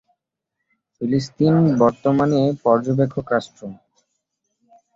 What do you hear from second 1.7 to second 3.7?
বর্তমানে পর্যবেক্ষক রাষ্ট্র।